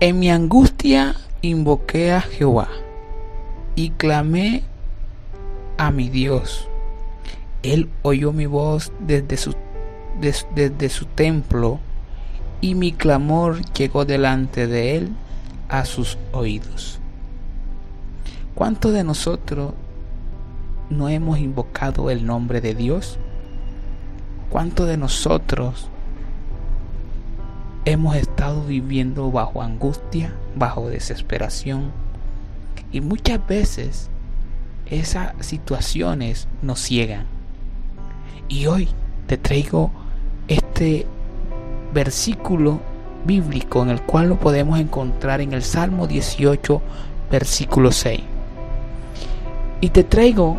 En 0.00 0.20
mi 0.20 0.30
angustia 0.30 1.16
invoqué 1.42 2.12
a 2.12 2.20
Jehová 2.20 2.68
y 3.74 3.90
clamé 3.90 4.62
a 5.76 5.90
mi 5.90 6.08
Dios. 6.08 6.68
Él 7.64 7.90
oyó 8.02 8.32
mi 8.32 8.46
voz 8.46 8.92
desde 9.00 9.36
su, 9.36 9.56
desde 10.54 10.88
su 10.88 11.06
templo 11.06 11.80
y 12.60 12.76
mi 12.76 12.92
clamor 12.92 13.60
llegó 13.72 14.04
delante 14.04 14.68
de 14.68 14.96
él 14.96 15.08
a 15.68 15.84
sus 15.84 16.16
oídos. 16.30 17.00
¿Cuántos 18.54 18.92
de 18.92 19.02
nosotros 19.02 19.72
no 20.90 21.08
hemos 21.08 21.40
invocado 21.40 22.10
el 22.10 22.24
nombre 22.24 22.60
de 22.60 22.76
Dios? 22.76 23.18
¿Cuántos 24.48 24.86
de 24.86 24.96
nosotros 24.96 25.88
hemos 27.92 28.16
estado 28.16 28.64
viviendo 28.64 29.30
bajo 29.30 29.62
angustia, 29.62 30.34
bajo 30.54 30.90
desesperación? 30.90 31.90
Y 32.92 33.00
muchas 33.00 33.46
veces 33.46 34.10
esas 34.86 35.32
situaciones 35.40 36.48
nos 36.60 36.80
ciegan. 36.80 37.26
Y 38.48 38.66
hoy 38.66 38.88
te 39.26 39.38
traigo 39.38 39.90
este 40.48 41.06
versículo 41.94 42.80
bíblico 43.24 43.82
en 43.82 43.90
el 43.90 44.02
cual 44.02 44.28
lo 44.28 44.38
podemos 44.38 44.78
encontrar 44.78 45.40
en 45.40 45.54
el 45.54 45.62
Salmo 45.62 46.06
18, 46.06 46.82
versículo 47.30 47.90
6. 47.90 48.20
Y 49.80 49.90
te 49.90 50.04
traigo 50.04 50.58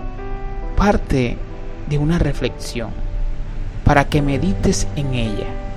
parte 0.76 1.38
de 1.90 1.98
una 1.98 2.18
reflexión 2.18 2.90
para 3.84 4.06
que 4.06 4.22
medites 4.22 4.88
en 4.96 5.14
ella. 5.14 5.69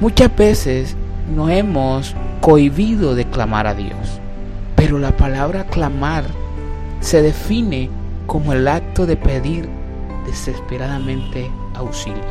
Muchas 0.00 0.34
veces 0.34 0.96
nos 1.36 1.50
hemos 1.50 2.16
cohibido 2.40 3.14
de 3.14 3.26
clamar 3.26 3.66
a 3.66 3.74
Dios, 3.74 4.18
pero 4.74 4.98
la 4.98 5.14
palabra 5.14 5.64
clamar 5.64 6.24
se 7.00 7.20
define 7.20 7.90
como 8.26 8.54
el 8.54 8.66
acto 8.66 9.04
de 9.04 9.18
pedir 9.18 9.68
desesperadamente 10.24 11.50
auxilio. 11.74 12.24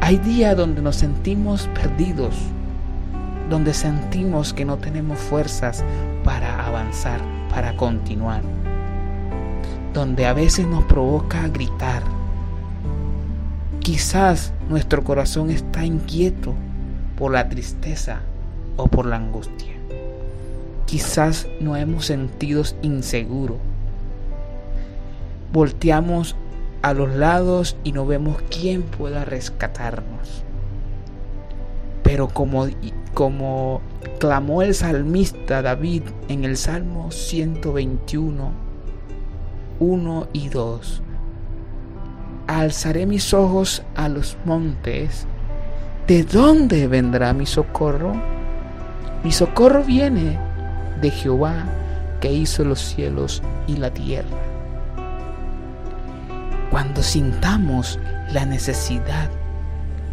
Hay 0.00 0.18
días 0.18 0.56
donde 0.56 0.82
nos 0.82 0.94
sentimos 0.94 1.68
perdidos, 1.74 2.36
donde 3.50 3.74
sentimos 3.74 4.54
que 4.54 4.64
no 4.64 4.76
tenemos 4.76 5.18
fuerzas 5.18 5.84
para 6.22 6.64
avanzar, 6.64 7.20
para 7.50 7.76
continuar, 7.76 8.42
donde 9.92 10.26
a 10.26 10.32
veces 10.32 10.64
nos 10.64 10.84
provoca 10.84 11.48
gritar. 11.48 12.17
Quizás 13.88 14.52
nuestro 14.68 15.02
corazón 15.02 15.48
está 15.48 15.82
inquieto 15.82 16.54
por 17.16 17.32
la 17.32 17.48
tristeza 17.48 18.20
o 18.76 18.86
por 18.86 19.06
la 19.06 19.16
angustia. 19.16 19.72
Quizás 20.84 21.48
nos 21.58 21.78
hemos 21.78 22.04
sentido 22.04 22.62
inseguros. 22.82 23.56
Volteamos 25.54 26.36
a 26.82 26.92
los 26.92 27.14
lados 27.16 27.78
y 27.82 27.92
no 27.92 28.04
vemos 28.04 28.36
quién 28.50 28.82
pueda 28.82 29.24
rescatarnos. 29.24 30.44
Pero 32.02 32.28
como, 32.28 32.66
como 33.14 33.80
clamó 34.20 34.60
el 34.60 34.74
salmista 34.74 35.62
David 35.62 36.02
en 36.28 36.44
el 36.44 36.58
Salmo 36.58 37.10
121, 37.10 38.52
1 39.80 40.28
y 40.34 40.48
2, 40.50 41.02
alzaré 42.48 43.04
mis 43.04 43.34
ojos 43.34 43.82
a 43.94 44.08
los 44.08 44.36
montes, 44.46 45.26
¿de 46.06 46.24
dónde 46.24 46.88
vendrá 46.88 47.34
mi 47.34 47.44
socorro? 47.44 48.14
Mi 49.22 49.30
socorro 49.30 49.84
viene 49.84 50.38
de 51.00 51.10
Jehová 51.10 51.66
que 52.20 52.32
hizo 52.32 52.64
los 52.64 52.80
cielos 52.80 53.42
y 53.66 53.76
la 53.76 53.90
tierra. 53.90 54.38
Cuando 56.70 57.02
sintamos 57.02 58.00
la 58.32 58.46
necesidad, 58.46 59.28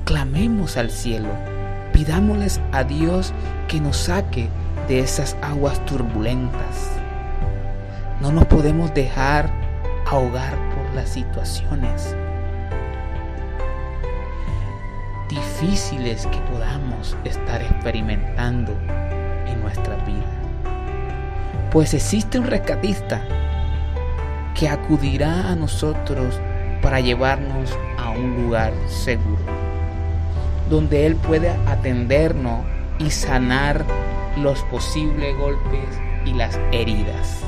clamemos 0.03 0.75
al 0.75 0.91
cielo, 0.91 1.29
pidámosles 1.93 2.59
a 2.73 2.83
Dios 2.83 3.31
que 3.69 3.79
nos 3.79 3.95
saque 3.95 4.49
de 4.89 4.99
esas 4.99 5.37
aguas 5.41 5.83
turbulentas. 5.85 6.91
No 8.21 8.33
nos 8.33 8.45
podemos 8.45 8.93
dejar 8.93 9.49
ahogar 10.05 10.53
por 10.75 10.95
las 10.95 11.09
situaciones 11.09 12.15
que 15.61 16.37
podamos 16.51 17.15
estar 17.23 17.61
experimentando 17.61 18.73
en 19.47 19.61
nuestra 19.61 19.95
vida. 20.03 20.25
Pues 21.71 21.93
existe 21.93 22.39
un 22.39 22.47
rescatista 22.47 23.21
que 24.53 24.67
acudirá 24.67 25.49
a 25.49 25.55
nosotros 25.55 26.39
para 26.81 26.99
llevarnos 26.99 27.71
a 27.97 28.09
un 28.09 28.43
lugar 28.43 28.73
seguro, 28.87 29.39
donde 30.69 31.05
Él 31.05 31.15
puede 31.15 31.49
atendernos 31.67 32.65
y 32.99 33.09
sanar 33.09 33.85
los 34.37 34.61
posibles 34.63 35.37
golpes 35.37 35.87
y 36.25 36.33
las 36.33 36.59
heridas. 36.73 37.39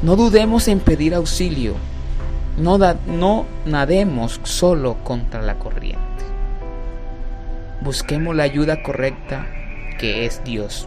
No 0.00 0.16
dudemos 0.16 0.68
en 0.68 0.80
pedir 0.80 1.14
auxilio, 1.14 1.74
no, 2.56 2.78
no 3.06 3.46
nademos 3.64 4.40
solo 4.44 4.96
contra 5.04 5.42
la 5.42 5.58
corriente. 5.58 6.00
Busquemos 7.80 8.36
la 8.36 8.44
ayuda 8.44 8.82
correcta 8.82 9.46
que 9.98 10.26
es 10.26 10.42
Dios. 10.44 10.86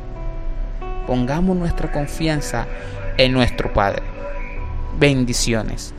Pongamos 1.08 1.56
nuestra 1.58 1.92
confianza 1.92 2.68
en 3.18 3.32
nuestro 3.32 3.74
Padre. 3.74 4.04
Bendiciones. 4.98 5.94